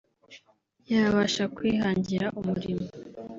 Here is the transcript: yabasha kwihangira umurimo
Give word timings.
yabasha 0.91 1.43
kwihangira 1.55 2.25
umurimo 2.39 2.85